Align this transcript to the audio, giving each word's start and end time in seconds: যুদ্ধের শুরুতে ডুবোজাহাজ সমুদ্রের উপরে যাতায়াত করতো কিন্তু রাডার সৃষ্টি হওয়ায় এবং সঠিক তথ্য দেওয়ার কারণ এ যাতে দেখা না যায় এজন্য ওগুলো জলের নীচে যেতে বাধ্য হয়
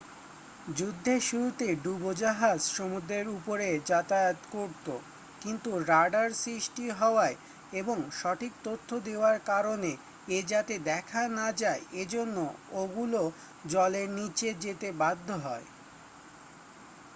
যুদ্ধের 0.77 1.21
শুরুতে 1.21 1.67
ডুবোজাহাজ 1.83 2.59
সমুদ্রের 2.71 3.25
উপরে 3.37 3.67
যাতায়াত 3.85 4.39
করতো 4.51 4.93
কিন্তু 5.41 5.69
রাডার 5.89 6.29
সৃষ্টি 6.43 6.85
হওয়ায় 6.99 7.35
এবং 7.73 7.97
সঠিক 8.19 8.53
তথ্য 8.63 8.89
দেওয়ার 9.07 9.37
কারণ 9.47 9.79
এ 10.29 10.39
যাতে 10.51 10.75
দেখা 10.89 11.21
না 11.39 11.47
যায় 11.61 11.81
এজন্য 12.01 12.37
ওগুলো 12.81 13.21
জলের 13.65 14.07
নীচে 14.17 14.49
যেতে 14.63 14.87
বাধ্য 15.01 15.27
হয় 15.45 15.65